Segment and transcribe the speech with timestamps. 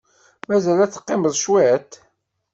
[0.47, 1.91] Mazal ad teqqimeḍ cwiṭ?